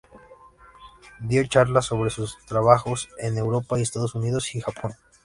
Dio 1.19 1.45
charlas 1.47 1.85
sobre 1.85 2.09
sus 2.09 2.35
trabajos 2.47 3.07
en 3.19 3.37
Europa 3.37 3.77
y 3.77 3.83
Estados 3.83 4.15
Unidos 4.15 4.55
y 4.55 4.59
Japón. 4.59 4.93